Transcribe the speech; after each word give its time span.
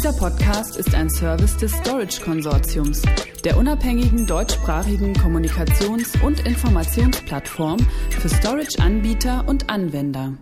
Dieser 0.00 0.14
Podcast 0.14 0.78
ist 0.78 0.94
ein 0.94 1.10
Service 1.10 1.58
des 1.58 1.72
Storage 1.72 2.22
Konsortiums, 2.22 3.02
der 3.44 3.58
unabhängigen 3.58 4.26
deutschsprachigen 4.26 5.12
Kommunikations- 5.12 6.18
und 6.24 6.46
Informationsplattform 6.46 7.78
für 8.08 8.30
Storage-Anbieter 8.30 9.46
und 9.46 9.68
Anwender. 9.68 10.38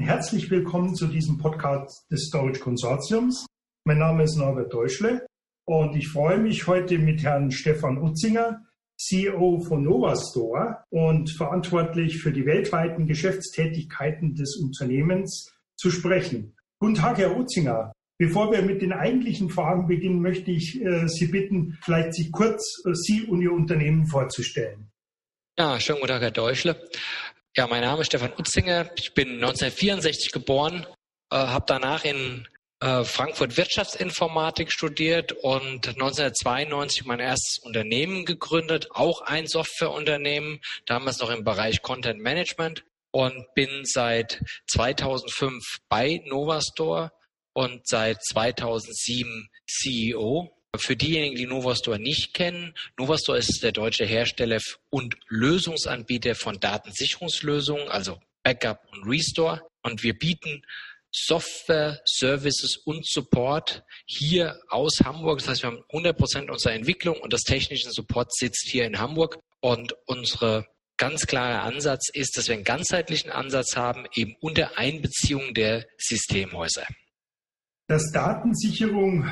Herzlich 0.00 0.50
willkommen 0.50 0.94
zu 0.94 1.06
diesem 1.06 1.36
Podcast 1.36 2.10
des 2.10 2.28
Storage 2.28 2.60
Konsortiums. 2.60 3.44
Mein 3.84 3.98
Name 3.98 4.22
ist 4.22 4.38
Norbert 4.38 4.72
Deutschle 4.72 5.26
und 5.66 5.94
ich 5.94 6.08
freue 6.08 6.38
mich 6.38 6.66
heute 6.66 6.96
mit 6.96 7.22
Herrn 7.22 7.50
Stefan 7.50 7.98
Utzinger, 7.98 8.62
CEO 8.98 9.60
von 9.68 9.82
Novastore 9.82 10.78
und 10.88 11.28
verantwortlich 11.28 12.22
für 12.22 12.32
die 12.32 12.46
weltweiten 12.46 13.06
Geschäftstätigkeiten 13.06 14.34
des 14.34 14.56
Unternehmens, 14.56 15.52
zu 15.76 15.90
sprechen. 15.90 16.56
Guten 16.80 16.94
Tag, 16.94 17.18
Herr 17.18 17.36
Utzinger. 17.36 17.92
Bevor 18.18 18.50
wir 18.50 18.62
mit 18.62 18.80
den 18.80 18.92
eigentlichen 18.92 19.50
Fragen 19.50 19.86
beginnen, 19.86 20.22
möchte 20.22 20.50
ich 20.50 20.80
äh, 20.82 21.06
Sie 21.06 21.26
bitten, 21.26 21.78
vielleicht 21.82 22.14
sich 22.14 22.32
kurz 22.32 22.82
äh, 22.86 22.94
Sie 22.94 23.24
und 23.24 23.42
Ihr 23.42 23.52
Unternehmen 23.52 24.06
vorzustellen. 24.06 24.90
Ja, 25.58 25.78
schönen 25.78 26.00
guten 26.00 26.12
Tag, 26.12 26.22
Herr 26.22 26.30
Deutschle. 26.30 26.88
Ja, 27.54 27.66
mein 27.66 27.82
Name 27.82 28.00
ist 28.00 28.06
Stefan 28.06 28.32
Utzinger. 28.38 28.90
Ich 28.96 29.12
bin 29.12 29.34
1964 29.34 30.32
geboren, 30.32 30.86
äh, 31.30 31.36
habe 31.36 31.64
danach 31.68 32.04
in 32.04 32.48
äh, 32.80 33.04
Frankfurt 33.04 33.56
Wirtschaftsinformatik 33.56 34.72
studiert 34.72 35.32
und 35.32 35.88
1992 35.88 37.04
mein 37.04 37.20
erstes 37.20 37.58
Unternehmen 37.64 38.24
gegründet, 38.24 38.88
auch 38.92 39.22
ein 39.22 39.46
Softwareunternehmen, 39.46 40.60
damals 40.84 41.18
noch 41.20 41.30
im 41.30 41.44
Bereich 41.44 41.82
Content 41.82 42.20
Management 42.20 42.84
und 43.10 43.46
bin 43.54 43.82
seit 43.84 44.42
2005 44.70 45.62
bei 45.88 46.22
Novastore 46.26 47.12
und 47.56 47.88
seit 47.88 48.22
2007 48.22 49.48
CEO. 49.66 50.52
Für 50.76 50.94
diejenigen, 50.94 51.36
die 51.36 51.46
Novastore 51.46 51.98
nicht 51.98 52.34
kennen, 52.34 52.74
Novastore 52.98 53.38
ist 53.38 53.62
der 53.62 53.72
deutsche 53.72 54.04
Hersteller 54.04 54.60
und 54.90 55.16
Lösungsanbieter 55.28 56.34
von 56.34 56.60
Datensicherungslösungen, 56.60 57.88
also 57.88 58.20
Backup 58.42 58.82
und 58.92 59.08
Restore. 59.08 59.62
Und 59.82 60.02
wir 60.02 60.18
bieten 60.18 60.66
Software, 61.10 62.02
Services 62.04 62.76
und 62.76 63.06
Support 63.06 63.84
hier 64.04 64.60
aus 64.68 64.98
Hamburg. 65.02 65.38
Das 65.38 65.48
heißt, 65.48 65.62
wir 65.62 65.70
haben 65.70 65.84
100 65.88 66.18
Prozent 66.18 66.50
unserer 66.50 66.74
Entwicklung 66.74 67.16
und 67.16 67.32
des 67.32 67.44
technischen 67.44 67.90
Support 67.90 68.34
sitzt 68.34 68.68
hier 68.70 68.84
in 68.84 68.98
Hamburg. 68.98 69.38
Und 69.60 69.94
unsere 70.04 70.66
ganz 70.98 71.26
klare 71.26 71.60
Ansatz 71.60 72.10
ist, 72.12 72.36
dass 72.36 72.48
wir 72.48 72.54
einen 72.54 72.64
ganzheitlichen 72.64 73.30
Ansatz 73.30 73.76
haben, 73.76 74.06
eben 74.14 74.36
unter 74.40 74.76
Einbeziehung 74.76 75.54
der 75.54 75.86
Systemhäuser. 75.96 76.86
Dass 77.88 78.10
Datensicherung 78.10 79.26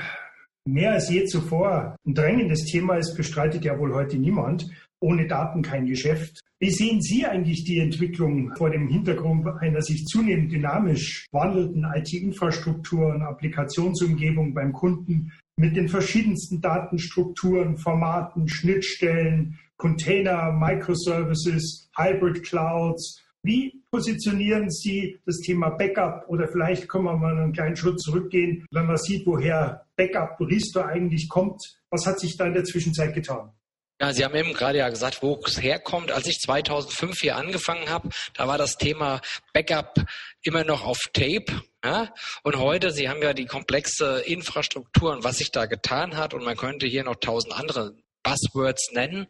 mehr 0.64 0.92
als 0.92 1.10
je 1.10 1.24
zuvor 1.24 1.97
ein 2.06 2.14
drängendes 2.14 2.64
Thema 2.66 2.97
ist, 2.97 3.16
bestreitet 3.16 3.64
ja 3.64 3.78
wohl 3.78 3.92
heute 3.92 4.16
niemand. 4.16 4.66
Ohne 5.00 5.27
Daten 5.27 5.62
kein 5.62 5.86
Geschäft. 5.86 6.41
Wie 6.60 6.70
sehen 6.70 7.02
Sie 7.02 7.27
eigentlich 7.27 7.64
die 7.64 7.80
Entwicklung 7.80 8.55
vor 8.56 8.70
dem 8.70 8.88
Hintergrund 8.88 9.47
einer 9.60 9.82
sich 9.82 10.05
zunehmend 10.06 10.52
dynamisch 10.52 11.27
wandelnden 11.32 11.84
IT-Infrastruktur 11.94 13.08
und 13.08 13.22
Applikationsumgebung 13.22 14.55
beim 14.55 14.72
Kunden 14.72 15.32
mit 15.56 15.77
den 15.77 15.88
verschiedensten 15.88 16.60
Datenstrukturen, 16.60 17.77
Formaten, 17.77 18.48
Schnittstellen, 18.48 19.58
Container, 19.77 20.52
Microservices, 20.52 21.91
Hybrid 21.97 22.44
Clouds, 22.44 23.23
wie 23.45 23.83
positionieren 23.91 24.70
Sie 24.70 25.20
das 25.27 25.39
Thema 25.39 25.70
Backup 25.70 26.25
oder 26.28 26.48
vielleicht 26.48 26.89
können 26.89 27.05
wir 27.05 27.17
mal 27.17 27.37
einen 27.37 27.53
kleinen 27.53 27.77
Schritt 27.77 28.00
zurückgehen, 28.00 28.67
wenn 28.70 28.87
man 28.87 28.97
sieht, 28.97 29.27
woher 29.27 29.87
Backup 29.97 30.41
Restore 30.41 30.87
eigentlich 30.87 31.28
kommt. 31.28 31.62
Was 31.91 32.06
hat 32.06 32.19
sich 32.19 32.37
da 32.37 32.47
in 32.47 32.55
der 32.55 32.65
Zwischenzeit 32.65 33.15
getan? 33.15 33.53
Ja, 34.00 34.12
Sie 34.12 34.25
haben 34.25 34.34
eben 34.34 34.53
gerade 34.55 34.78
ja 34.78 34.89
gesagt, 34.89 35.22
wo 35.22 35.41
es 35.47 35.62
herkommt. 35.62 36.11
Als 36.11 36.27
ich 36.27 36.41
2005 36.41 37.21
hier 37.21 37.37
angefangen 37.37 37.88
habe, 37.88 38.09
da 38.34 38.49
war 38.49 38.59
das 38.59 38.77
Thema 38.77 39.21
Backup 39.53 40.05
immer 40.43 40.65
noch 40.65 40.84
auf 40.84 40.99
Tape. 41.12 41.62
Ja? 41.84 42.12
Und 42.43 42.56
heute, 42.56 42.91
Sie 42.91 43.09
haben 43.09 43.22
ja 43.22 43.34
die 43.34 43.47
komplexe 43.47 44.21
Infrastruktur 44.26 45.12
und 45.12 45.22
was 45.22 45.38
sich 45.38 45.53
da 45.53 45.66
getan 45.66 46.16
hat 46.16 46.34
und 46.34 46.44
man 46.44 46.56
könnte 46.56 46.87
hier 46.87 47.05
noch 47.05 47.16
tausend 47.16 47.55
andere 47.55 47.94
Buzzwords 48.25 48.91
nennen, 48.93 49.29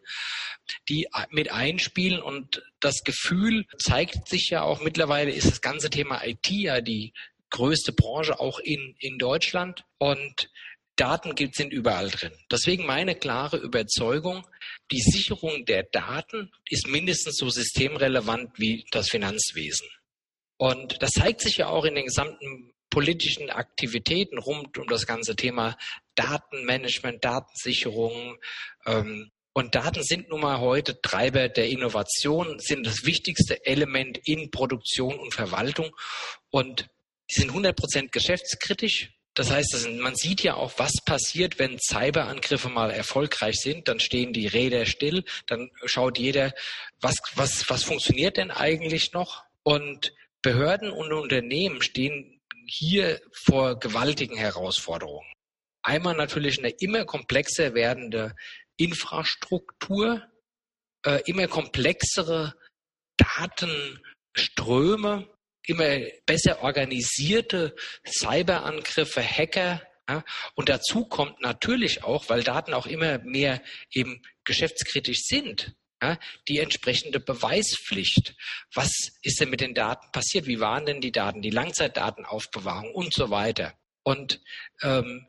die 0.89 1.07
mit 1.29 1.51
einspielen. 1.51 2.19
Und 2.19 2.63
das 2.79 3.03
Gefühl 3.03 3.67
zeigt 3.77 4.27
sich 4.27 4.49
ja 4.49 4.63
auch 4.63 4.81
mittlerweile, 4.81 5.31
ist 5.31 5.51
das 5.51 5.61
ganze 5.61 5.91
Thema 5.91 6.25
IT 6.25 6.49
ja 6.49 6.81
die 6.81 7.13
größte 7.51 7.93
Branche 7.93 8.39
auch 8.39 8.57
in, 8.57 8.95
in 8.97 9.19
Deutschland. 9.19 9.83
Und 9.99 10.49
Daten 10.95 11.35
sind 11.53 11.73
überall 11.73 12.09
drin. 12.09 12.31
Deswegen 12.49 12.85
meine 12.85 13.15
klare 13.15 13.57
Überzeugung, 13.57 14.47
die 14.91 15.01
Sicherung 15.01 15.65
der 15.65 15.83
Daten 15.83 16.51
ist 16.69 16.87
mindestens 16.87 17.37
so 17.37 17.49
systemrelevant 17.49 18.51
wie 18.57 18.85
das 18.91 19.09
Finanzwesen. 19.09 19.87
Und 20.57 21.01
das 21.01 21.11
zeigt 21.11 21.41
sich 21.41 21.57
ja 21.57 21.67
auch 21.67 21.83
in 21.83 21.95
den 21.95 22.05
gesamten 22.05 22.71
politischen 22.95 23.49
Aktivitäten 23.49 24.37
rund 24.37 24.77
um 24.77 24.87
das 24.87 25.05
ganze 25.05 25.35
Thema 25.35 25.77
Datenmanagement, 26.15 27.25
Datensicherung. 27.25 28.37
Ähm, 28.85 29.31
und 29.51 29.75
Daten 29.75 30.01
sind 30.01 30.29
nun 30.29 30.39
mal 30.39 30.61
heute 30.61 31.01
Treiber 31.01 31.49
der 31.49 31.67
Innovation, 31.67 32.57
sind 32.59 32.87
das 32.87 33.03
wichtigste 33.03 33.65
Element 33.65 34.17
in 34.23 34.49
Produktion 34.49 35.19
und 35.19 35.33
Verwaltung. 35.33 35.93
Und 36.51 36.87
die 37.29 37.41
sind 37.41 37.49
100 37.49 37.75
Prozent 37.75 38.13
geschäftskritisch. 38.13 39.09
Das 39.33 39.51
heißt, 39.51 39.89
man 39.99 40.15
sieht 40.15 40.41
ja 40.41 40.53
auch, 40.53 40.71
was 40.77 40.93
passiert, 41.03 41.59
wenn 41.59 41.77
Cyberangriffe 41.77 42.69
mal 42.69 42.91
erfolgreich 42.91 43.55
sind. 43.55 43.89
Dann 43.89 43.99
stehen 43.99 44.31
die 44.31 44.47
Räder 44.47 44.85
still. 44.85 45.25
Dann 45.47 45.69
schaut 45.83 46.17
jeder, 46.17 46.53
was, 47.01 47.15
was, 47.35 47.69
was 47.69 47.83
funktioniert 47.83 48.37
denn 48.37 48.51
eigentlich 48.51 49.11
noch? 49.11 49.43
Und 49.63 50.13
Behörden 50.41 50.91
und 50.91 51.11
Unternehmen 51.11 51.81
stehen 51.81 52.34
hier 52.67 53.19
vor 53.31 53.79
gewaltigen 53.79 54.37
Herausforderungen. 54.37 55.31
Einmal 55.83 56.15
natürlich 56.15 56.59
eine 56.59 56.71
immer 56.79 57.05
komplexer 57.05 57.73
werdende 57.73 58.35
Infrastruktur, 58.77 60.21
äh, 61.05 61.21
immer 61.25 61.47
komplexere 61.47 62.53
Datenströme, 63.17 65.27
immer 65.67 65.99
besser 66.25 66.63
organisierte 66.63 67.75
Cyberangriffe, 68.05 69.21
Hacker. 69.21 69.81
Ja, 70.07 70.23
und 70.55 70.69
dazu 70.69 71.05
kommt 71.05 71.41
natürlich 71.41 72.03
auch, 72.03 72.29
weil 72.29 72.43
Daten 72.43 72.73
auch 72.73 72.85
immer 72.85 73.17
mehr 73.19 73.61
eben 73.91 74.21
geschäftskritisch 74.43 75.23
sind, 75.23 75.75
ja, 76.09 76.19
die 76.47 76.59
entsprechende 76.59 77.19
Beweispflicht. 77.19 78.35
Was 78.73 78.91
ist 79.21 79.39
denn 79.39 79.49
mit 79.49 79.61
den 79.61 79.73
Daten 79.73 80.11
passiert? 80.11 80.45
Wie 80.47 80.59
waren 80.59 80.85
denn 80.85 81.01
die 81.01 81.11
Daten, 81.11 81.41
die 81.41 81.49
Langzeitdatenaufbewahrung 81.49 82.93
und 82.93 83.13
so 83.13 83.29
weiter? 83.29 83.73
Und 84.03 84.41
ähm, 84.81 85.27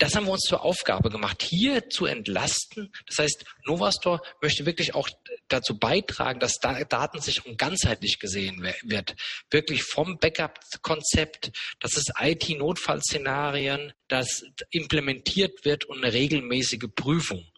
das 0.00 0.16
haben 0.16 0.24
wir 0.24 0.32
uns 0.32 0.44
zur 0.48 0.64
Aufgabe 0.64 1.10
gemacht, 1.10 1.42
hier 1.42 1.90
zu 1.90 2.06
entlasten. 2.06 2.90
Das 3.06 3.18
heißt, 3.18 3.44
Novastor 3.66 4.22
möchte 4.40 4.64
wirklich 4.64 4.94
auch 4.94 5.10
dazu 5.48 5.78
beitragen, 5.78 6.40
dass 6.40 6.54
Datensicherung 6.54 7.58
ganzheitlich 7.58 8.18
gesehen 8.18 8.62
wird. 8.82 9.14
Wirklich 9.50 9.82
vom 9.82 10.18
Backup-Konzept, 10.18 11.52
dass 11.80 11.98
es 11.98 12.06
IT-Notfallszenarien, 12.18 13.92
das 14.08 14.42
implementiert 14.70 15.66
wird 15.66 15.84
und 15.84 16.02
eine 16.02 16.14
regelmäßige 16.14 16.88
Prüfung. 16.94 17.49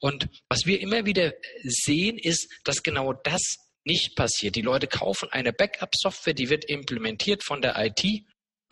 Und 0.00 0.28
was 0.48 0.66
wir 0.66 0.80
immer 0.80 1.06
wieder 1.06 1.34
sehen, 1.62 2.18
ist, 2.18 2.48
dass 2.64 2.82
genau 2.82 3.12
das 3.12 3.42
nicht 3.84 4.16
passiert. 4.16 4.56
Die 4.56 4.62
Leute 4.62 4.86
kaufen 4.88 5.28
eine 5.30 5.52
Backup-Software, 5.52 6.34
die 6.34 6.50
wird 6.50 6.64
implementiert 6.64 7.44
von 7.44 7.62
der 7.62 7.76
IT, 7.78 8.04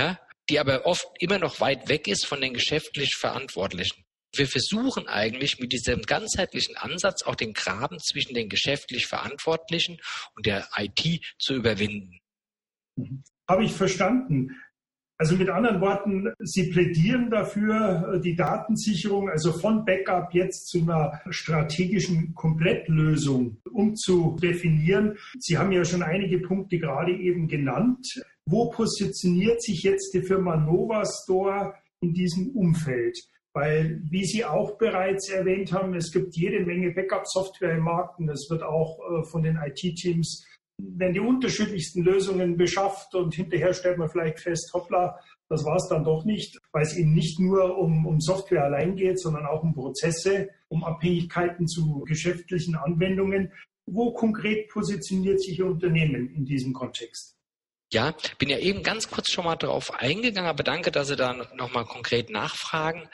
ja, 0.01 0.19
die 0.51 0.59
aber 0.59 0.87
oft 0.87 1.07
immer 1.21 1.39
noch 1.39 1.61
weit 1.61 1.89
weg 1.89 2.09
ist 2.09 2.27
von 2.27 2.41
den 2.41 2.53
geschäftlich 2.53 3.15
Verantwortlichen. 3.17 4.05
Wir 4.37 4.49
versuchen 4.49 5.07
eigentlich 5.07 5.61
mit 5.61 5.73
diesem 5.73 6.03
ganzheitlichen 6.03 6.77
Ansatz 6.77 7.23
auch 7.23 7.37
den 7.37 7.53
Graben 7.53 8.01
zwischen 8.01 8.35
den 8.35 8.49
geschäftlich 8.49 9.07
Verantwortlichen 9.07 10.01
und 10.35 10.47
der 10.47 10.69
IT 10.77 11.25
zu 11.39 11.55
überwinden. 11.55 12.19
Mhm. 12.97 13.23
Habe 13.49 13.65
ich 13.65 13.73
verstanden. 13.73 14.51
Also 15.17 15.37
mit 15.37 15.49
anderen 15.49 15.81
Worten, 15.81 16.33
Sie 16.41 16.71
plädieren 16.71 17.31
dafür, 17.31 18.21
die 18.25 18.35
Datensicherung, 18.35 19.31
also 19.31 19.53
von 19.53 19.85
Backup 19.85 20.35
jetzt 20.35 20.67
zu 20.67 20.83
einer 20.83 21.21
strategischen 21.31 22.35
Komplettlösung 22.35 23.59
umzudefinieren. 23.71 25.17
Sie 25.39 25.57
haben 25.57 25.71
ja 25.71 25.85
schon 25.85 26.03
einige 26.03 26.41
Punkte 26.41 26.79
gerade 26.79 27.13
eben 27.13 27.47
genannt. 27.47 28.25
Wo 28.47 28.71
positioniert 28.71 29.63
sich 29.63 29.85
jetzt 29.85 30.13
die 30.15 30.23
Firma 30.23 30.57
Novastore 30.57 31.75
in 32.01 32.13
diesem 32.13 32.51
Umfeld? 32.51 33.17
Weil, 33.53 34.03
wie 34.11 34.25
Sie 34.25 34.45
auch 34.45 34.79
bereits 34.79 35.31
erwähnt 35.31 35.73
haben, 35.73 35.95
es 35.95 36.11
gibt 36.11 36.37
jede 36.37 36.67
Menge 36.67 36.91
Backup-Software 36.91 37.77
im 37.77 37.85
Markt 37.85 38.19
und 38.19 38.29
es 38.29 38.49
wird 38.51 38.65
auch 38.65 38.99
äh, 38.99 39.25
von 39.31 39.45
den 39.45 39.57
IT-Teams 39.65 40.45
werden 40.79 41.15
die 41.15 41.21
unterschiedlichsten 41.21 42.03
Lösungen 42.03 42.57
beschafft 42.57 43.15
und 43.15 43.35
hinterher 43.35 43.73
stellt 43.75 43.99
man 43.99 44.09
vielleicht 44.09 44.41
fest, 44.41 44.71
hoppla, 44.73 45.19
Das 45.49 45.65
war 45.65 45.77
es 45.77 45.89
dann 45.89 46.05
doch 46.05 46.25
nicht, 46.25 46.59
weil 46.73 46.83
es 46.83 46.97
eben 46.97 47.13
nicht 47.15 47.39
nur 47.39 47.77
um, 47.79 48.07
um 48.07 48.21
Software 48.21 48.65
allein 48.65 48.97
geht, 48.97 49.21
sondern 49.21 49.47
auch 49.47 49.63
um 49.63 49.75
Prozesse, 49.75 50.49
um 50.69 50.85
Abhängigkeiten 50.85 51.69
zu 51.69 52.01
geschäftlichen 52.07 52.75
Anwendungen. 52.75 53.53
Wo 53.87 54.13
konkret 54.13 54.69
positioniert 54.69 55.41
sich 55.41 55.59
Ihr 55.59 55.67
Unternehmen 55.67 56.35
in 56.35 56.45
diesem 56.45 56.73
Kontext? 56.73 57.37
Ja, 57.95 58.13
bin 58.39 58.49
ja 58.49 58.59
eben 58.59 58.83
ganz 58.83 59.09
kurz 59.09 59.31
schon 59.31 59.45
mal 59.45 59.55
darauf 59.55 59.93
eingegangen, 59.93 60.51
aber 60.51 60.65
danke, 60.65 60.91
dass 60.91 61.07
Sie 61.07 61.15
da 61.15 61.33
nochmal 61.55 61.85
konkret 61.85 62.29
nachfragen. 62.29 63.09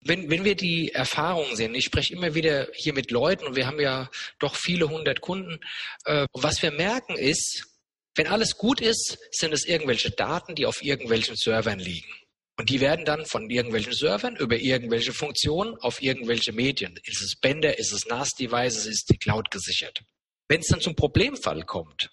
Wenn, 0.00 0.28
wenn 0.28 0.42
wir 0.42 0.56
die 0.56 0.90
Erfahrungen 0.90 1.54
sehen, 1.54 1.72
ich 1.76 1.84
spreche 1.84 2.14
immer 2.14 2.34
wieder 2.34 2.66
hier 2.74 2.94
mit 2.94 3.12
Leuten 3.12 3.46
und 3.46 3.54
wir 3.54 3.68
haben 3.68 3.78
ja 3.78 4.10
doch 4.40 4.56
viele 4.56 4.88
hundert 4.88 5.20
Kunden, 5.20 5.60
äh, 6.04 6.26
was 6.32 6.60
wir 6.62 6.72
merken 6.72 7.16
ist, 7.16 7.68
wenn 8.16 8.26
alles 8.26 8.56
gut 8.56 8.80
ist, 8.80 9.18
sind 9.30 9.54
es 9.54 9.66
irgendwelche 9.66 10.10
Daten, 10.10 10.56
die 10.56 10.66
auf 10.66 10.82
irgendwelchen 10.82 11.36
Servern 11.36 11.78
liegen. 11.78 12.12
Und 12.56 12.70
die 12.70 12.80
werden 12.80 13.04
dann 13.04 13.26
von 13.26 13.48
irgendwelchen 13.48 13.92
Servern 13.92 14.34
über 14.34 14.56
irgendwelche 14.56 15.12
Funktionen 15.12 15.76
auf 15.76 16.02
irgendwelche 16.02 16.52
Medien. 16.52 16.98
Ist 17.04 17.22
es 17.22 17.38
Bänder, 17.38 17.78
ist 17.78 17.92
es 17.92 18.06
NAS-Devices, 18.06 18.86
ist 18.86 19.10
die 19.10 19.18
Cloud 19.18 19.52
gesichert. 19.52 20.02
Wenn 20.48 20.58
es 20.58 20.66
dann 20.66 20.80
zum 20.80 20.96
Problemfall 20.96 21.62
kommt, 21.62 22.10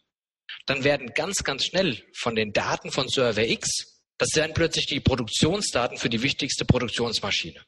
dann 0.66 0.84
werden 0.84 1.14
ganz, 1.14 1.44
ganz 1.44 1.66
schnell 1.66 2.04
von 2.14 2.36
den 2.36 2.54
Daten 2.54 2.92
von 2.92 3.08
Server 3.08 3.48
X, 3.48 4.02
das 4.18 4.36
werden 4.36 4.54
plötzlich 4.54 4.86
die 4.86 5.00
Produktionsdaten 5.00 5.98
für 5.98 6.10
die 6.10 6.22
wichtigste 6.22 6.64
Produktionsmaschine. 6.64 7.66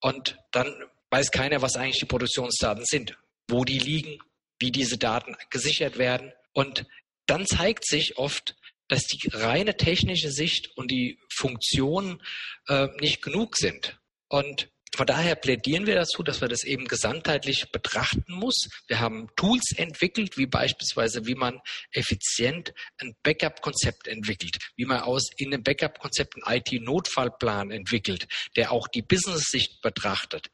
Und 0.00 0.36
dann 0.50 0.74
weiß 1.10 1.30
keiner, 1.30 1.62
was 1.62 1.76
eigentlich 1.76 2.00
die 2.00 2.06
Produktionsdaten 2.06 2.84
sind, 2.84 3.16
wo 3.48 3.64
die 3.64 3.78
liegen, 3.78 4.18
wie 4.58 4.72
diese 4.72 4.98
Daten 4.98 5.36
gesichert 5.50 5.96
werden. 5.96 6.32
Und 6.52 6.84
dann 7.26 7.46
zeigt 7.46 7.86
sich 7.86 8.18
oft, 8.18 8.56
dass 8.88 9.04
die 9.04 9.28
reine 9.28 9.76
technische 9.76 10.30
Sicht 10.30 10.76
und 10.76 10.90
die 10.90 11.18
Funktionen 11.32 12.20
äh, 12.68 12.88
nicht 13.00 13.22
genug 13.22 13.56
sind. 13.56 13.98
Und 14.28 14.68
von 14.96 15.06
daher 15.06 15.34
plädieren 15.34 15.86
wir 15.86 15.94
dazu, 15.94 16.22
dass 16.22 16.40
man 16.40 16.50
das 16.50 16.64
eben 16.64 16.86
gesamtheitlich 16.86 17.70
betrachten 17.72 18.32
muss. 18.32 18.68
Wir 18.86 19.00
haben 19.00 19.28
Tools 19.36 19.72
entwickelt, 19.76 20.36
wie 20.36 20.46
beispielsweise, 20.46 21.26
wie 21.26 21.34
man 21.34 21.60
effizient 21.92 22.72
ein 22.98 23.14
Backup-Konzept 23.22 24.08
entwickelt, 24.08 24.56
wie 24.76 24.84
man 24.84 25.00
aus 25.00 25.30
in 25.36 25.52
einem 25.52 25.62
Backup-Konzept 25.62 26.34
einen 26.36 26.58
IT-Notfallplan 26.58 27.70
entwickelt, 27.70 28.26
der 28.56 28.72
auch 28.72 28.88
die 28.88 29.02
Business-Sicht 29.02 29.82
betrachtet. 29.82 30.48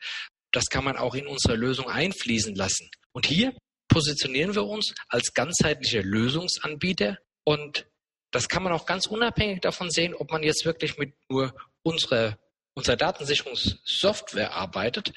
Das 0.53 0.67
kann 0.67 0.85
man 0.85 0.97
auch 0.97 1.15
in 1.15 1.27
unsere 1.27 1.57
Lösung 1.57 1.89
einfließen 1.89 2.55
lassen. 2.55 2.91
Und 3.13 3.27
hier 3.27 3.55
positionieren 3.89 4.55
wir 4.55 4.65
uns 4.65 4.95
als 5.09 5.35
ganzheitlicher 5.35 6.03
Lösungsanbieter 6.03 7.19
und 7.45 7.87
das 8.31 8.49
kann 8.49 8.63
man 8.63 8.73
auch 8.73 8.87
ganz 8.87 9.07
unabhängig 9.07 9.61
davon 9.61 9.91
sehen, 9.91 10.15
ob 10.15 10.31
man 10.31 10.43
jetzt 10.43 10.65
wirklich 10.65 10.97
mit 10.99 11.15
nur 11.29 11.53
unserer, 11.83 12.39
unserer 12.75 12.97
Datensicherungssoftware 12.97 14.53
arbeitet. 14.53 15.13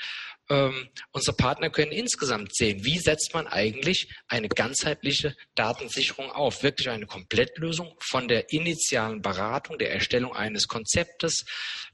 Ähm, 0.50 0.89
unsere 1.11 1.38
Partner 1.38 1.69
können 1.69 1.94
insgesamt 1.94 2.53
sehen, 2.53 2.83
wie 2.83 3.00
setzt 3.00 3.33
man 3.33 3.47
eigentlich 3.47 4.13
eine 4.27 4.50
ganzheitliche 4.50 5.35
Datensicherung 5.55 6.31
auf. 6.31 6.63
Wirklich 6.63 6.89
eine 6.89 7.05
Komplettlösung 7.05 7.95
von 8.00 8.27
der 8.27 8.51
initialen 8.51 9.21
Beratung, 9.21 9.77
der 9.77 9.94
Erstellung 9.94 10.35
eines 10.35 10.67
Konzeptes, 10.67 11.45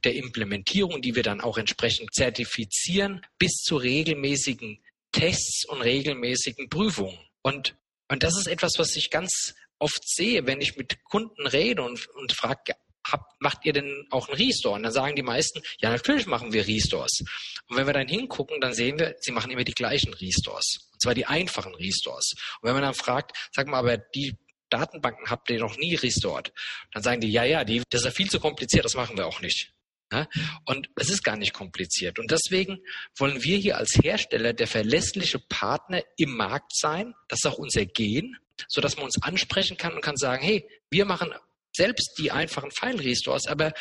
der 0.03 0.15
Implementierung, 0.15 1.01
die 1.01 1.15
wir 1.15 1.23
dann 1.23 1.41
auch 1.41 1.57
entsprechend 1.57 2.13
zertifizieren, 2.13 3.21
bis 3.38 3.62
zu 3.62 3.77
regelmäßigen 3.77 4.83
Tests 5.12 5.65
und 5.65 5.81
regelmäßigen 5.81 6.69
Prüfungen. 6.69 7.19
Und, 7.44 7.75
und 8.07 8.23
das 8.23 8.35
ist 8.38 8.47
etwas, 8.47 8.73
was 8.77 8.95
ich 8.95 9.12
ganz 9.12 9.53
oft 9.77 10.01
sehe, 10.07 10.45
wenn 10.45 10.62
ich 10.62 10.75
mit 10.75 11.03
Kunden 11.03 11.47
rede 11.47 11.83
und, 11.83 12.07
und 12.15 12.33
frage, 12.33 12.73
hab, 13.06 13.36
macht 13.40 13.66
ihr 13.66 13.74
denn 13.74 14.07
auch 14.12 14.28
einen 14.28 14.38
Restore? 14.38 14.75
Und 14.75 14.84
dann 14.84 14.92
sagen 14.92 15.16
die 15.16 15.24
meisten, 15.24 15.62
ja, 15.80 15.90
natürlich 15.90 16.25
machen 16.25 16.54
wir 16.54 16.68
Restores. 16.68 17.24
Und 17.68 17.78
wenn 17.78 17.88
wir 17.88 17.94
dann 17.94 18.07
hingucken, 18.07 18.60
dann 18.62 18.74
sehen 18.74 19.00
wir, 19.00 19.16
sie 19.19 19.31
machen 19.31 19.51
immer 19.51 19.63
die 19.63 19.74
gleichen 19.74 20.13
Restores. 20.13 20.90
Und 20.94 21.01
zwar 21.01 21.13
die 21.13 21.25
einfachen 21.25 21.74
Restores. 21.75 22.34
Und 22.62 22.68
wenn 22.68 22.74
man 22.74 22.84
dann 22.84 22.94
fragt, 22.94 23.36
sag 23.51 23.68
mal, 23.68 23.80
aber 23.80 23.98
die 23.98 24.38
Datenbanken 24.69 25.30
habt 25.30 25.50
ihr 25.50 25.60
noch 25.60 25.78
nie 25.78 25.96
restored? 25.96 26.54
Dann 26.94 27.04
sagen 27.04 27.22
die, 27.22 27.31
ja, 27.31 27.44
ja, 27.44 27.63
die, 27.63 27.81
das 27.90 28.01
ist 28.01 28.06
ja 28.06 28.12
viel 28.12 28.30
zu 28.30 28.40
kompliziert, 28.40 28.86
das 28.86 28.96
machen 28.96 29.18
wir 29.18 29.28
auch 29.28 29.42
nicht. 29.42 29.74
Ja? 30.12 30.28
Und 30.66 30.90
es 30.96 31.10
ist 31.10 31.24
gar 31.24 31.36
nicht 31.36 31.54
kompliziert. 31.54 32.19
Und 32.19 32.31
deswegen 32.31 32.80
wollen 33.18 33.44
wir 33.44 33.57
hier 33.57 33.78
als 33.78 33.96
Hersteller 34.01 34.54
der 34.54 34.68
verlässliche 34.68 35.40
Partner 35.40 36.04
im 36.18 36.36
Markt 36.36 36.75
sein. 36.75 37.13
Das 37.28 37.40
ist 37.40 37.48
auch 37.48 37.57
unser 37.57 37.86
Gehen, 37.86 38.38
so 38.68 38.81
dass 38.81 38.96
man 38.96 39.06
uns 39.06 39.22
ansprechen 39.22 39.78
kann 39.78 39.94
und 39.94 40.01
kann 40.01 40.18
sagen, 40.18 40.44
hey, 40.44 40.68
wir 40.90 41.06
machen 41.06 41.34
selbst 41.79 42.17
die 42.19 42.31
einfachen 42.31 42.71
File-Restores, 42.71 43.47
aber 43.47 43.73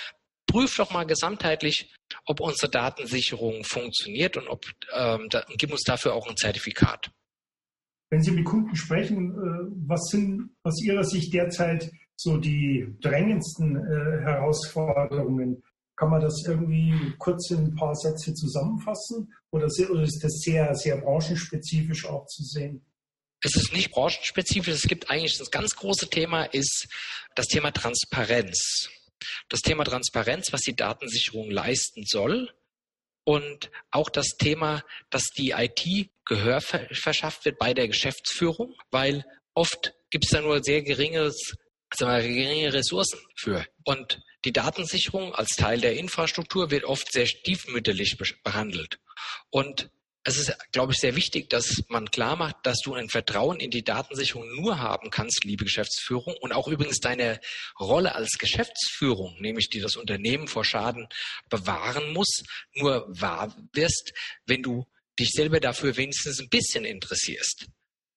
prüf 0.47 0.77
doch 0.77 0.93
mal 0.93 1.05
gesamtheitlich, 1.05 1.93
ob 2.27 2.41
unsere 2.41 2.71
Datensicherung 2.71 3.65
funktioniert 3.65 4.37
und 4.37 4.49
ob 4.49 4.65
ähm, 4.95 5.27
da, 5.31 5.45
gib 5.57 5.73
uns 5.73 5.83
dafür 5.83 6.15
auch 6.15 6.27
ein 6.29 6.37
Zertifikat. 6.37 7.11
Wenn 8.11 8.23
Sie 8.23 8.31
mit 8.31 8.47
Kunden 8.47 8.75
sprechen, 8.75 9.33
äh, 9.33 9.87
was 9.87 10.09
sind 10.11 10.51
aus 10.63 10.83
Ihrer 10.83 11.05
Sicht 11.05 11.35
derzeit 11.35 11.91
so 12.17 12.39
die 12.39 12.97
drängendsten 13.01 13.77
äh, 13.77 14.23
Herausforderungen 14.23 15.63
kann 15.99 16.11
man 16.11 16.21
das 16.21 16.45
irgendwie 16.47 16.95
kurz 17.19 17.51
in 17.51 17.59
ein 17.59 17.75
paar 17.75 17.95
Sätze 17.95 18.33
zusammenfassen? 18.33 19.33
Oder, 19.51 19.67
ist 19.67 20.23
das 20.23 20.41
sehr, 20.45 20.73
sehr 20.75 20.97
branchenspezifisch 20.99 22.07
auch 22.07 22.25
zu 22.27 22.45
sehen? 22.45 22.87
Es 23.43 23.55
ist 23.55 23.73
nicht 23.73 23.91
branchenspezifisch. 23.91 24.75
Es 24.75 24.89
gibt 24.89 25.11
eigentlich 25.11 25.39
das 25.39 25.51
ganz 25.51 25.77
große 25.77 26.11
Thema 26.11 26.45
ist 26.45 26.89
das 27.35 27.47
Thema 27.47 27.71
Transparenz. 27.71 28.89
Das 29.49 29.61
Thema 29.61 29.85
Transparenz, 29.85 30.53
was 30.53 30.63
die 30.63 30.77
Datensicherung 30.77 31.51
leisten 31.51 32.05
soll. 32.07 32.53
Und 33.25 33.71
auch 33.91 34.09
das 34.09 34.37
Thema, 34.39 34.83
dass 35.11 35.25
die 35.37 35.51
IT 35.51 36.11
Gehör 36.25 36.61
verschafft 36.61 37.45
wird 37.45 37.59
bei 37.59 37.75
der 37.75 37.89
Geschäftsführung, 37.89 38.75
weil 38.91 39.25
oft 39.55 39.95
gibt 40.11 40.25
es 40.25 40.31
da 40.31 40.41
nur 40.41 40.63
sehr 40.63 40.83
geringes, 40.83 41.55
wir, 41.99 42.07
geringe 42.23 42.73
Ressourcen 42.73 43.21
für. 43.37 43.67
Und 43.85 44.21
die 44.45 44.53
Datensicherung 44.53 45.35
als 45.35 45.51
Teil 45.57 45.81
der 45.81 45.97
Infrastruktur 45.97 46.71
wird 46.71 46.85
oft 46.85 47.13
sehr 47.13 47.27
stiefmütterlich 47.27 48.17
behandelt. 48.43 48.99
Und 49.51 49.91
es 50.29 50.37
ist, 50.37 50.57
glaube 50.73 50.93
ich, 50.93 50.99
sehr 50.99 51.17
wichtig, 51.17 51.49
dass 51.49 51.83
man 51.89 52.11
klar 52.11 52.37
macht, 52.37 52.57
dass 52.65 52.81
du 52.85 52.95
ein 52.95 53.09
Vertrauen 53.09 53.61
in 53.61 53.71
die 53.71 53.83
Datensicherung 53.83 54.47
nur 54.55 54.79
haben 54.79 55.11
kannst, 55.11 55.45
liebe 55.45 55.65
Geschäftsführung, 55.65 56.37
und 56.41 56.53
auch 56.53 56.69
übrigens 56.69 57.01
deine 57.01 57.41
Rolle 57.81 58.15
als 58.15 58.39
Geschäftsführung, 58.39 59.41
nämlich 59.41 59.71
die 59.71 59.81
das 59.81 59.97
Unternehmen 59.97 60.47
vor 60.47 60.65
Schaden 60.65 61.09
bewahren 61.49 62.13
muss, 62.13 62.43
nur 62.75 63.07
wahr 63.09 63.57
wirst, 63.73 64.13
wenn 64.47 64.63
du 64.63 64.87
dich 65.19 65.31
selber 65.31 65.61
dafür 65.61 65.97
wenigstens 65.97 66.41
ein 66.41 66.49
bisschen 66.49 66.85
interessierst. 66.85 67.67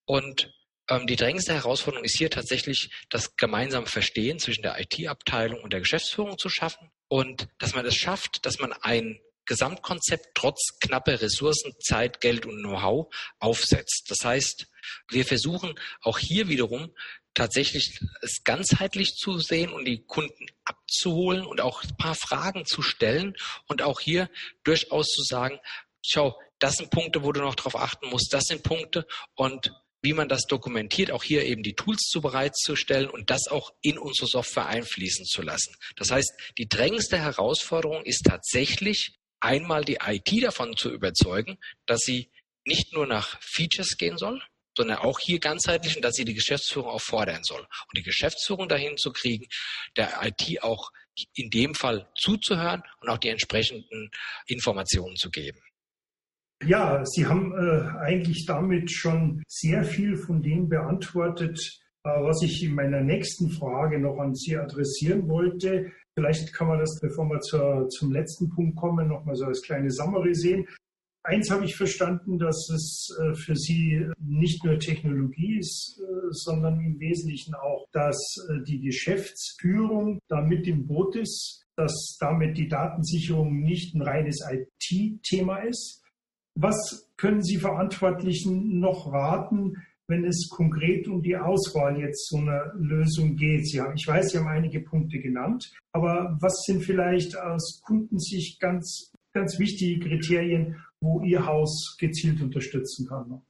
Und 0.06 0.52
ähm, 0.90 1.08
die 1.08 1.16
drängendste 1.16 1.54
Herausforderung 1.54 2.04
ist 2.04 2.18
hier 2.18 2.30
tatsächlich 2.30 2.92
das 3.10 3.38
gemeinsame 3.38 3.88
Verstehen 3.88 4.40
zwischen 4.40 4.62
der 4.62 4.80
IT-Abteilung 4.80 5.62
und 5.62 5.72
der 5.72 5.80
Geschäftsführung 5.80 6.38
zu 6.38 6.50
schaffen 6.50 6.92
und 7.08 7.48
dass 7.58 7.74
man 7.74 7.86
es 7.86 7.96
schafft, 7.96 8.46
dass 8.46 8.60
man 8.60 8.74
ein 8.74 9.20
Gesamtkonzept 9.46 10.30
trotz 10.34 10.80
knapper 10.80 11.22
Ressourcen, 11.22 11.74
Zeit, 11.80 12.22
Geld 12.22 12.46
und 12.46 12.60
Know-how 12.60 13.14
aufsetzt. 13.40 14.06
Das 14.10 14.24
heißt, 14.24 14.68
wir 15.10 15.26
versuchen 15.26 15.80
auch 16.02 16.20
hier 16.20 16.48
wiederum 16.48 16.94
tatsächlich 17.34 18.00
es 18.22 18.44
ganzheitlich 18.44 19.16
zu 19.16 19.40
sehen 19.40 19.72
und 19.72 19.86
die 19.86 20.04
Kunden 20.06 20.48
abzuholen 20.66 21.46
und 21.46 21.62
auch 21.62 21.84
ein 21.84 21.96
paar 21.98 22.16
Fragen 22.16 22.66
zu 22.66 22.82
stellen 22.82 23.36
und 23.68 23.82
auch 23.82 24.00
hier 24.00 24.30
durchaus 24.64 25.08
zu 25.08 25.24
sagen, 25.24 25.60
schau, 26.06 26.38
das 26.60 26.76
sind 26.76 26.92
Punkte, 26.92 27.24
wo 27.24 27.32
du 27.32 27.42
noch 27.42 27.56
drauf 27.56 27.76
achten 27.76 28.10
musst, 28.10 28.34
das 28.34 28.46
sind 28.46 28.64
Punkte 28.64 29.08
und 29.36 29.72
wie 30.04 30.14
man 30.14 30.28
das 30.28 30.48
dokumentiert, 30.48 31.12
auch 31.12 31.24
hier 31.24 31.46
eben 31.46 31.62
die 31.62 31.76
Tools 31.76 32.02
zu 32.10 32.22
bereitzustellen 32.22 33.10
und 33.10 33.30
das 33.30 33.48
auch 33.48 33.72
in 33.82 34.00
unsere 34.00 34.28
Software 34.28 34.66
einfließen 34.66 35.26
zu 35.26 35.44
lassen. 35.44 35.76
Das 35.96 36.10
heißt, 36.10 36.32
die 36.58 36.68
drängendste 36.68 37.20
Herausforderung 37.20 38.04
ist 38.04 38.26
tatsächlich 38.26 39.14
einmal 39.42 39.84
die 39.84 40.00
IT 40.06 40.32
davon 40.44 40.76
zu 40.78 40.92
überzeugen, 40.92 41.58
dass 41.86 42.02
sie 42.02 42.32
nicht 42.66 42.94
nur 42.94 43.08
nach 43.08 43.40
Features 43.42 43.98
gehen 43.98 44.18
soll, 44.18 44.42
sondern 44.78 44.98
auch 45.00 45.20
hier 45.20 45.40
ganzheitlich 45.40 45.96
und 45.96 46.04
dass 46.04 46.16
sie 46.16 46.26
die 46.26 46.34
Geschäftsführung 46.34 46.90
auch 46.90 47.02
fordern 47.02 47.44
soll. 47.44 47.60
Und 47.60 47.98
die 47.98 48.04
Geschäftsführung 48.04 48.70
dahin 48.70 48.98
zu 48.98 49.12
kriegen, 49.12 49.46
der 49.98 50.22
IT 50.24 50.64
auch 50.64 50.92
in 51.34 51.50
dem 51.50 51.76
Fall 51.76 52.10
zuzuhören 52.16 52.84
und 53.02 53.10
auch 53.10 53.18
die 53.18 53.30
entsprechenden 53.30 54.10
Informationen 54.48 55.18
zu 55.18 55.30
geben. 55.30 55.60
Ja, 56.64 57.04
Sie 57.06 57.26
haben 57.26 57.54
äh, 57.54 58.00
eigentlich 58.00 58.46
damit 58.46 58.92
schon 58.92 59.44
sehr 59.48 59.84
viel 59.84 60.16
von 60.16 60.44
dem 60.44 60.70
beantwortet, 60.70 61.60
äh, 62.04 62.10
was 62.10 62.44
ich 62.44 62.64
in 62.64 62.76
meiner 62.76 63.02
nächsten 63.02 63.50
Frage 63.50 64.00
noch 64.00 64.20
an 64.20 64.36
Sie 64.36 64.56
adressieren 64.56 65.28
wollte. 65.28 65.92
Vielleicht 66.22 66.54
kann 66.54 66.68
man 66.68 66.78
das, 66.78 67.00
bevor 67.02 67.28
wir 67.30 67.40
zur, 67.40 67.90
zum 67.90 68.12
letzten 68.12 68.48
Punkt 68.50 68.76
kommen, 68.76 69.08
noch 69.08 69.26
mal 69.26 69.36
so 69.36 69.46
als 69.46 69.64
kleine 69.64 69.90
Summary 69.90 70.36
sehen. 70.36 70.68
Eins 71.24 71.50
habe 71.50 71.66
ich 71.66 71.76
verstanden, 71.76 72.38
dass 72.38 72.70
es 72.70 73.10
äh, 73.20 73.34
für 73.34 73.56
Sie 73.56 74.06
nicht 74.20 74.64
nur 74.64 74.78
Technologie 74.78 75.58
ist, 75.58 76.00
äh, 76.00 76.28
sondern 76.30 76.80
im 76.80 77.00
Wesentlichen 77.00 77.56
auch, 77.56 77.88
dass 77.92 78.18
äh, 78.50 78.64
die 78.68 78.82
Geschäftsführung 78.82 80.20
da 80.28 80.42
mit 80.42 80.68
im 80.68 80.86
Boot 80.86 81.16
ist, 81.16 81.66
dass 81.76 82.18
damit 82.20 82.56
die 82.56 82.68
Datensicherung 82.68 83.60
nicht 83.60 83.96
ein 83.96 84.04
reines 84.04 84.46
IT-Thema 84.48 85.62
ist. 85.62 86.04
Was 86.54 87.10
können 87.18 87.42
Sie 87.42 87.58
Verantwortlichen 87.58 88.80
noch 88.80 89.12
raten, 89.12 89.74
wenn 90.12 90.26
es 90.26 90.50
konkret 90.50 91.08
um 91.08 91.24
die 91.24 91.36
Auswahl 91.36 92.00
jetzt 92.00 92.30
so 92.30 92.38
einer 92.38 92.74
Lösung 92.76 93.36
geht? 93.36 93.68
Sie 93.68 93.82
haben, 93.82 93.96
ich 93.96 94.06
weiß, 94.06 94.30
Sie 94.30 94.38
haben 94.38 94.48
einige 94.48 94.82
Punkte 94.82 95.20
genannt, 95.20 95.72
aber 95.94 96.38
was 96.40 96.64
sind 96.66 96.84
vielleicht 96.84 97.36
aus 97.36 97.82
Kundensicht 97.84 98.60
ganz, 98.60 99.12
ganz 99.34 99.58
wichtige 99.58 100.08
Kriterien, 100.08 100.84
wo 101.00 101.24
Ihr 101.24 101.46
Haus 101.46 101.96
gezielt 102.00 102.42
unterstützen 102.42 103.08
kann? 103.08 103.42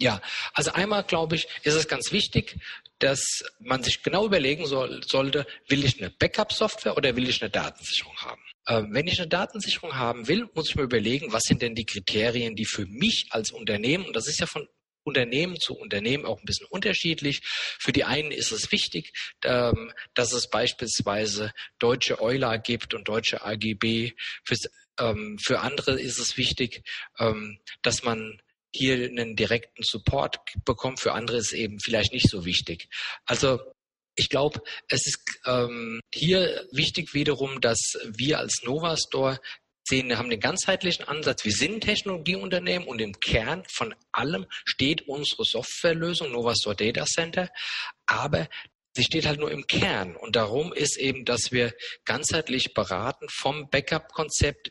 Ja, 0.00 0.20
also 0.54 0.72
einmal 0.72 1.04
glaube 1.04 1.36
ich, 1.36 1.46
ist 1.62 1.74
es 1.74 1.86
ganz 1.86 2.10
wichtig, 2.10 2.58
dass 2.98 3.44
man 3.60 3.82
sich 3.82 4.02
genau 4.02 4.26
überlegen 4.26 4.66
soll, 4.66 5.02
sollte, 5.06 5.46
will 5.68 5.84
ich 5.84 6.00
eine 6.00 6.10
Backup-Software 6.10 6.96
oder 6.96 7.16
will 7.16 7.28
ich 7.28 7.42
eine 7.42 7.50
Datensicherung 7.50 8.16
haben? 8.16 8.40
Äh, 8.66 8.82
wenn 8.90 9.06
ich 9.06 9.18
eine 9.20 9.28
Datensicherung 9.28 9.94
haben 9.94 10.26
will, 10.26 10.48
muss 10.54 10.70
ich 10.70 10.76
mir 10.76 10.82
überlegen, 10.82 11.32
was 11.32 11.42
sind 11.42 11.60
denn 11.60 11.74
die 11.74 11.84
Kriterien, 11.84 12.56
die 12.56 12.64
für 12.64 12.86
mich 12.86 13.28
als 13.30 13.50
Unternehmen, 13.50 14.06
und 14.06 14.16
das 14.16 14.26
ist 14.26 14.40
ja 14.40 14.46
von 14.46 14.66
Unternehmen 15.02 15.58
zu 15.58 15.74
Unternehmen 15.74 16.24
auch 16.24 16.38
ein 16.38 16.44
bisschen 16.44 16.66
unterschiedlich. 16.66 17.40
Für 17.44 17.92
die 17.92 18.04
einen 18.04 18.30
ist 18.30 18.52
es 18.52 18.70
wichtig, 18.72 19.12
ähm, 19.44 19.92
dass 20.14 20.32
es 20.32 20.48
beispielsweise 20.48 21.52
deutsche 21.78 22.20
Euler 22.20 22.58
gibt 22.58 22.94
und 22.94 23.08
deutsche 23.08 23.42
AGB. 23.44 24.12
Ähm, 24.98 25.38
für 25.38 25.60
andere 25.60 26.00
ist 26.00 26.18
es 26.18 26.36
wichtig, 26.36 26.82
ähm, 27.18 27.58
dass 27.82 28.02
man 28.02 28.40
hier 28.72 28.94
einen 28.94 29.36
direkten 29.36 29.82
Support 29.82 30.38
bekommt. 30.64 31.00
Für 31.00 31.12
andere 31.12 31.38
ist 31.38 31.52
eben 31.52 31.80
vielleicht 31.80 32.12
nicht 32.12 32.28
so 32.28 32.44
wichtig. 32.44 32.88
Also 33.24 33.60
ich 34.14 34.28
glaube, 34.28 34.60
es 34.88 35.06
ist 35.06 35.20
ähm, 35.46 36.00
hier 36.12 36.68
wichtig 36.72 37.14
wiederum, 37.14 37.60
dass 37.60 37.78
wir 38.04 38.38
als 38.38 38.62
Nova 38.64 38.96
Store 38.96 39.40
sehen, 39.90 40.16
haben 40.16 40.30
den 40.30 40.40
ganzheitlichen 40.40 41.06
Ansatz. 41.06 41.44
Wir 41.44 41.52
sind 41.52 41.82
Technologieunternehmen 41.82 42.88
und 42.88 43.00
im 43.00 43.20
Kern 43.20 43.62
von 43.68 43.94
allem 44.12 44.46
steht 44.64 45.06
unsere 45.06 45.44
Softwarelösung 45.44 46.32
Nova 46.32 46.54
Store 46.54 46.74
Data 46.74 47.04
Center. 47.04 47.50
Aber 48.06 48.48
sie 48.94 49.04
steht 49.04 49.26
halt 49.26 49.38
nur 49.38 49.50
im 49.50 49.66
Kern. 49.66 50.16
Und 50.16 50.36
darum 50.36 50.72
ist 50.72 50.96
eben, 50.96 51.26
dass 51.26 51.52
wir 51.52 51.74
ganzheitlich 52.06 52.72
beraten 52.72 53.26
vom 53.28 53.68
Backup-Konzept 53.68 54.70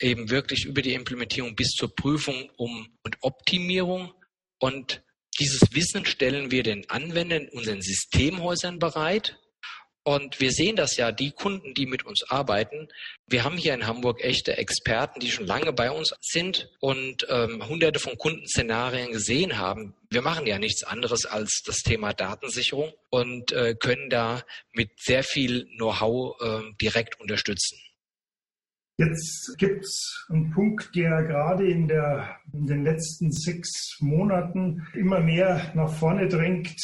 eben 0.00 0.28
wirklich 0.28 0.66
über 0.66 0.82
die 0.82 0.92
Implementierung 0.92 1.56
bis 1.56 1.70
zur 1.70 1.94
Prüfung 1.94 2.50
um 2.56 2.98
und 3.02 3.16
Optimierung. 3.22 4.12
Und 4.58 5.02
dieses 5.40 5.60
Wissen 5.72 6.04
stellen 6.04 6.50
wir 6.50 6.62
den 6.62 6.88
Anwendern, 6.90 7.48
unseren 7.52 7.80
Systemhäusern 7.80 8.78
bereit. 8.78 9.38
Und 10.06 10.38
wir 10.38 10.52
sehen 10.52 10.76
das 10.76 10.96
ja, 10.96 11.10
die 11.10 11.32
Kunden, 11.32 11.74
die 11.74 11.84
mit 11.84 12.06
uns 12.06 12.22
arbeiten. 12.30 12.86
Wir 13.26 13.42
haben 13.42 13.56
hier 13.56 13.74
in 13.74 13.88
Hamburg 13.88 14.22
echte 14.22 14.56
Experten, 14.56 15.18
die 15.18 15.32
schon 15.32 15.48
lange 15.48 15.72
bei 15.72 15.90
uns 15.90 16.14
sind 16.20 16.70
und 16.78 17.26
ähm, 17.28 17.66
hunderte 17.68 17.98
von 17.98 18.16
Kundenszenarien 18.16 19.10
gesehen 19.10 19.58
haben. 19.58 19.94
Wir 20.08 20.22
machen 20.22 20.46
ja 20.46 20.60
nichts 20.60 20.84
anderes 20.84 21.26
als 21.26 21.64
das 21.66 21.78
Thema 21.78 22.12
Datensicherung 22.12 22.92
und 23.10 23.50
äh, 23.50 23.74
können 23.74 24.08
da 24.08 24.44
mit 24.72 24.90
sehr 24.96 25.24
viel 25.24 25.66
Know-how 25.76 26.40
äh, 26.40 26.72
direkt 26.80 27.18
unterstützen. 27.20 27.76
Jetzt 28.98 29.56
gibt 29.58 29.84
es 29.84 30.24
einen 30.28 30.52
Punkt, 30.52 30.88
der 30.94 31.24
gerade 31.24 31.68
in, 31.68 31.88
der, 31.88 32.36
in 32.52 32.66
den 32.66 32.84
letzten 32.84 33.32
sechs 33.32 33.96
Monaten 33.98 34.86
immer 34.94 35.18
mehr 35.18 35.72
nach 35.74 35.92
vorne 35.92 36.28
drängt, 36.28 36.80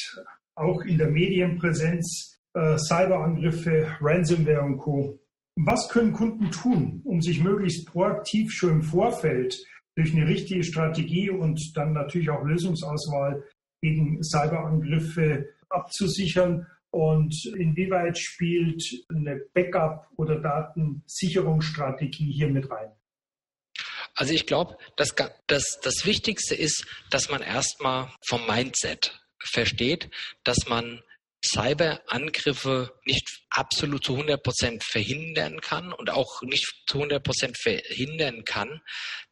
auch 0.56 0.82
in 0.82 0.98
der 0.98 1.08
Medienpräsenz, 1.08 2.31
äh, 2.54 2.76
Cyberangriffe, 2.78 3.96
Ransomware 4.00 4.62
und 4.62 4.78
Co. 4.78 5.18
Was 5.56 5.88
können 5.88 6.12
Kunden 6.12 6.50
tun, 6.50 7.02
um 7.04 7.20
sich 7.20 7.42
möglichst 7.42 7.86
proaktiv 7.86 8.52
schon 8.52 8.70
im 8.70 8.82
Vorfeld 8.82 9.62
durch 9.96 10.14
eine 10.14 10.26
richtige 10.26 10.64
Strategie 10.64 11.30
und 11.30 11.60
dann 11.74 11.92
natürlich 11.92 12.30
auch 12.30 12.42
Lösungsauswahl 12.42 13.44
gegen 13.82 14.22
Cyberangriffe 14.22 15.48
abzusichern 15.68 16.66
und 16.90 17.34
inwieweit 17.56 18.18
spielt 18.18 18.82
eine 19.08 19.36
Backup- 19.54 20.08
oder 20.16 20.40
Datensicherungsstrategie 20.40 22.32
hier 22.32 22.48
mit 22.48 22.70
rein? 22.70 22.92
Also 24.14 24.34
ich 24.34 24.46
glaube, 24.46 24.76
das, 24.96 25.14
das, 25.46 25.80
das 25.82 26.04
Wichtigste 26.04 26.54
ist, 26.54 26.86
dass 27.10 27.30
man 27.30 27.40
erstmal 27.42 28.10
vom 28.26 28.46
Mindset 28.46 29.18
versteht, 29.38 30.10
dass 30.44 30.68
man 30.68 31.02
Cyberangriffe 31.44 32.92
nicht 33.04 33.42
absolut 33.50 34.04
zu 34.04 34.12
100 34.12 34.42
Prozent 34.42 34.84
verhindern 34.84 35.60
kann 35.60 35.92
und 35.92 36.10
auch 36.10 36.42
nicht 36.42 36.66
zu 36.86 36.98
100 36.98 37.22
Prozent 37.22 37.58
verhindern 37.58 38.44
kann, 38.44 38.80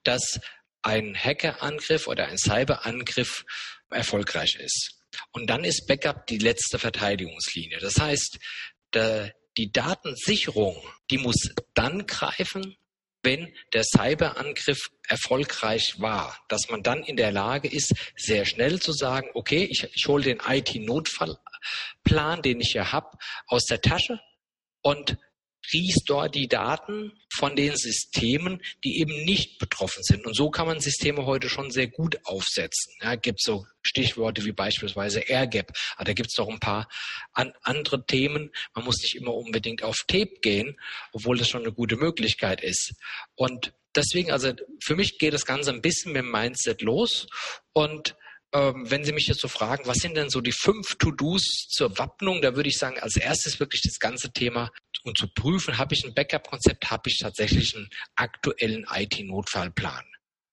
dass 0.02 0.40
ein 0.82 1.16
Hackerangriff 1.16 2.06
oder 2.06 2.26
ein 2.26 2.38
Cyberangriff 2.38 3.44
erfolgreich 3.90 4.56
ist. 4.56 4.96
Und 5.32 5.48
dann 5.50 5.64
ist 5.64 5.86
Backup 5.86 6.26
die 6.26 6.38
letzte 6.38 6.78
Verteidigungslinie. 6.78 7.78
Das 7.78 7.98
heißt, 7.98 8.38
die 9.56 9.72
Datensicherung, 9.72 10.76
die 11.10 11.18
muss 11.18 11.50
dann 11.74 12.06
greifen, 12.06 12.76
wenn 13.22 13.54
der 13.74 13.84
Cyberangriff 13.84 14.90
erfolgreich 15.06 16.00
war, 16.00 16.38
dass 16.48 16.70
man 16.70 16.82
dann 16.82 17.02
in 17.02 17.16
der 17.16 17.32
Lage 17.32 17.68
ist, 17.68 17.92
sehr 18.16 18.46
schnell 18.46 18.80
zu 18.80 18.92
sagen, 18.92 19.28
okay, 19.34 19.68
ich, 19.70 19.86
ich 19.92 20.06
hole 20.06 20.24
den 20.24 20.40
IT-Notfallplan, 21.60 22.42
den 22.42 22.60
ich 22.60 22.74
ja 22.74 22.92
habe, 22.92 23.16
aus 23.46 23.64
der 23.64 23.80
Tasche 23.80 24.20
und 24.82 25.18
restore 25.74 26.30
die 26.30 26.48
Daten 26.48 27.12
von 27.34 27.54
den 27.54 27.76
Systemen, 27.76 28.62
die 28.82 28.98
eben 28.98 29.24
nicht 29.24 29.58
betroffen 29.58 30.02
sind. 30.02 30.26
Und 30.26 30.34
so 30.34 30.50
kann 30.50 30.66
man 30.66 30.80
Systeme 30.80 31.26
heute 31.26 31.50
schon 31.50 31.70
sehr 31.70 31.86
gut 31.86 32.18
aufsetzen. 32.24 32.94
Ja, 33.02 33.14
gibt 33.14 33.42
so 33.42 33.66
Stichworte 33.82 34.44
wie 34.46 34.52
beispielsweise 34.52 35.20
AirGap. 35.20 35.70
Aber 35.96 36.06
da 36.06 36.12
gibt 36.14 36.30
es 36.30 36.38
noch 36.38 36.48
ein 36.48 36.60
paar 36.60 36.88
an 37.34 37.52
andere 37.62 38.04
Themen. 38.06 38.50
Man 38.74 38.86
muss 38.86 39.02
nicht 39.02 39.16
immer 39.16 39.34
unbedingt 39.34 39.82
auf 39.82 39.98
Tape 40.08 40.40
gehen, 40.40 40.80
obwohl 41.12 41.36
das 41.36 41.50
schon 41.50 41.62
eine 41.62 41.72
gute 41.72 41.96
Möglichkeit 41.96 42.62
ist. 42.62 42.94
Und 43.34 43.74
deswegen, 43.94 44.32
also 44.32 44.54
für 44.82 44.96
mich 44.96 45.18
geht 45.18 45.34
das 45.34 45.44
Ganze 45.44 45.70
ein 45.70 45.82
bisschen 45.82 46.12
mit 46.12 46.22
dem 46.22 46.30
Mindset 46.30 46.80
los 46.80 47.26
und 47.74 48.16
ähm, 48.52 48.90
wenn 48.90 49.04
Sie 49.04 49.12
mich 49.12 49.26
jetzt 49.26 49.40
so 49.40 49.48
fragen, 49.48 49.86
was 49.86 49.98
sind 49.98 50.16
denn 50.16 50.30
so 50.30 50.40
die 50.40 50.52
fünf 50.52 50.96
To-Dos 50.96 51.68
zur 51.68 51.96
Wappnung, 51.98 52.42
da 52.42 52.56
würde 52.56 52.68
ich 52.68 52.78
sagen, 52.78 52.98
als 52.98 53.16
erstes 53.16 53.60
wirklich 53.60 53.82
das 53.82 53.98
ganze 53.98 54.32
Thema 54.32 54.70
und 55.04 55.16
zu 55.16 55.28
prüfen, 55.28 55.78
habe 55.78 55.94
ich 55.94 56.04
ein 56.04 56.14
Backup-Konzept, 56.14 56.90
habe 56.90 57.08
ich 57.08 57.18
tatsächlich 57.18 57.76
einen 57.76 57.88
aktuellen 58.16 58.86
IT-Notfallplan. 58.92 60.04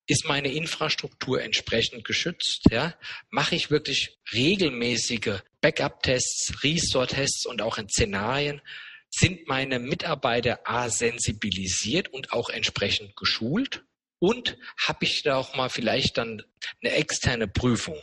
Ist 0.09 0.25
meine 0.25 0.53
Infrastruktur 0.53 1.41
entsprechend 1.41 2.05
geschützt? 2.05 2.61
Ja? 2.71 2.95
Mache 3.29 3.55
ich 3.55 3.71
wirklich 3.71 4.17
regelmäßige 4.31 5.41
Backup-Tests, 5.59 6.63
Restore-Tests 6.63 7.45
und 7.45 7.61
auch 7.61 7.77
in 7.77 7.89
Szenarien? 7.89 8.61
Sind 9.09 9.47
meine 9.47 9.79
Mitarbeiter 9.79 10.61
A 10.63 10.89
sensibilisiert 10.89 12.09
und 12.09 12.31
auch 12.31 12.49
entsprechend 12.49 13.17
geschult? 13.17 13.83
Und 14.19 14.57
habe 14.85 15.05
ich 15.05 15.23
da 15.23 15.37
auch 15.37 15.55
mal 15.55 15.69
vielleicht 15.69 16.17
dann 16.17 16.43
eine 16.81 16.93
externe 16.93 17.47
Prüfung, 17.47 17.99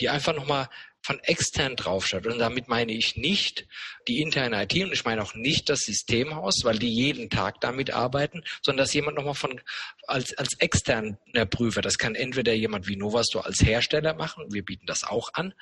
die 0.00 0.08
einfach 0.08 0.34
nochmal 0.34 0.68
von 1.02 1.18
extern 1.20 1.76
draufschaut. 1.76 2.26
Und 2.26 2.38
damit 2.38 2.68
meine 2.68 2.92
ich 2.92 3.16
nicht 3.16 3.66
die 4.06 4.20
interne 4.20 4.62
IT 4.62 4.74
und 4.84 4.92
ich 4.92 5.04
meine 5.04 5.22
auch 5.22 5.34
nicht 5.34 5.68
das 5.68 5.80
Systemhaus, 5.80 6.60
weil 6.64 6.78
die 6.78 6.92
jeden 6.92 7.30
Tag 7.30 7.60
damit 7.60 7.90
arbeiten, 7.90 8.42
sondern 8.62 8.84
dass 8.84 8.92
jemand 8.92 9.16
nochmal 9.16 9.34
von 9.34 9.60
als, 10.06 10.36
als 10.36 10.54
externer 10.58 11.46
Prüfer, 11.46 11.80
das 11.80 11.98
kann 11.98 12.14
entweder 12.14 12.52
jemand 12.52 12.86
wie 12.86 12.96
Novastor 12.96 13.46
als 13.46 13.62
Hersteller 13.62 14.14
machen, 14.14 14.52
wir 14.52 14.64
bieten 14.64 14.86
das 14.86 15.04
auch 15.04 15.32
an, 15.34 15.54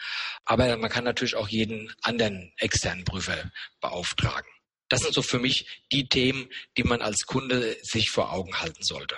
aber 0.45 0.76
man 0.76 0.90
kann 0.90 1.05
natürlich 1.05 1.37
auch 1.37 1.49
jeden 1.49 1.95
anderen 2.02 2.52
externen 2.57 3.05
Prüfer 3.05 3.50
beauftragen. 3.81 4.50
Das 4.88 5.00
sind 5.02 5.14
so 5.14 5.23
für 5.23 5.38
mich 5.38 5.85
die 5.93 6.09
Themen, 6.09 6.49
die 6.76 6.83
man 6.83 7.02
als 7.02 7.26
Kunde 7.26 7.76
sich 7.83 8.11
vor 8.11 8.33
Augen 8.33 8.61
halten 8.61 8.83
sollte. 8.83 9.17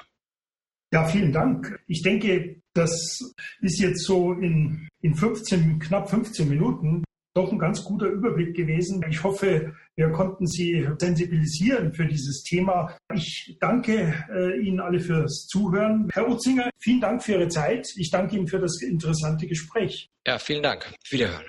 Ja, 0.93 1.05
vielen 1.05 1.33
Dank. 1.33 1.81
Ich 1.87 2.03
denke, 2.03 2.61
das 2.75 3.35
ist 3.61 3.81
jetzt 3.81 4.05
so 4.05 4.33
in, 4.33 4.89
in 5.03 5.15
15, 5.15 5.79
knapp 5.79 6.11
15 6.11 6.49
Minuten 6.49 7.05
doch 7.35 7.53
ein 7.53 7.59
ganz 7.59 7.85
guter 7.85 8.07
Überblick 8.07 8.57
gewesen. 8.57 9.05
Ich 9.09 9.23
hoffe, 9.23 9.75
wir 9.95 10.11
konnten 10.11 10.47
Sie 10.47 10.89
sensibilisieren 10.99 11.93
für 11.95 12.07
dieses 12.07 12.43
Thema. 12.43 12.97
Ich 13.15 13.57
danke 13.61 14.15
äh, 14.33 14.59
Ihnen 14.61 14.81
alle 14.81 14.99
fürs 14.99 15.47
Zuhören. 15.47 16.09
Herr 16.13 16.29
Utzinger, 16.29 16.71
vielen 16.79 17.01
Dank 17.01 17.23
für 17.23 17.33
Ihre 17.33 17.49
Zeit. 17.49 17.87
Ich 17.97 18.11
danke 18.11 18.37
Ihnen 18.37 18.49
für 18.49 18.59
das 18.59 18.83
interessante 18.83 19.47
Gespräch. 19.47 20.11
Ja, 20.27 20.39
vielen 20.39 20.63
Dank. 20.63 20.93
Wiederhören. 21.09 21.49